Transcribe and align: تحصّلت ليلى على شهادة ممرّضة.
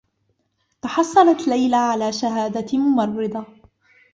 تحصّلت 0.81 1.47
ليلى 1.47 1.75
على 1.75 2.11
شهادة 2.13 2.77
ممرّضة. 2.77 3.45